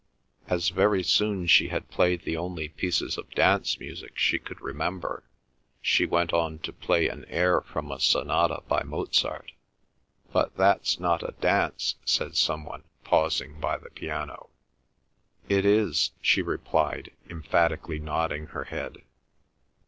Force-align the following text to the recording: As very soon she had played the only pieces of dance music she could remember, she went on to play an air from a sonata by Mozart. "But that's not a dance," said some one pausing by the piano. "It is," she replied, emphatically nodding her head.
As 0.47 0.69
very 0.69 1.03
soon 1.03 1.45
she 1.45 1.67
had 1.67 1.91
played 1.91 2.23
the 2.23 2.35
only 2.35 2.69
pieces 2.69 3.19
of 3.19 3.29
dance 3.35 3.79
music 3.79 4.17
she 4.17 4.39
could 4.39 4.59
remember, 4.59 5.29
she 5.79 6.07
went 6.07 6.33
on 6.33 6.57
to 6.65 6.73
play 6.73 7.07
an 7.07 7.23
air 7.25 7.61
from 7.61 7.91
a 7.91 7.99
sonata 7.99 8.63
by 8.67 8.81
Mozart. 8.81 9.51
"But 10.33 10.57
that's 10.57 10.99
not 10.99 11.21
a 11.21 11.33
dance," 11.39 11.97
said 12.03 12.35
some 12.35 12.65
one 12.65 12.85
pausing 13.03 13.59
by 13.59 13.77
the 13.77 13.91
piano. 13.91 14.49
"It 15.47 15.67
is," 15.67 16.13
she 16.19 16.41
replied, 16.41 17.11
emphatically 17.29 17.99
nodding 17.99 18.47
her 18.47 18.63
head. 18.63 19.03